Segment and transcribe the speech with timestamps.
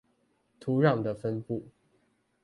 [0.59, 1.67] 土壤的分布